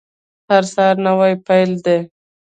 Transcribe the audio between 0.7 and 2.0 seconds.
سهار نوی پیل دی